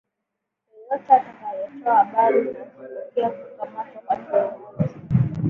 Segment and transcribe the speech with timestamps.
[0.79, 4.99] yeyote atakayetoa habari zitakazopelekea kukamatwa kwa kiongozi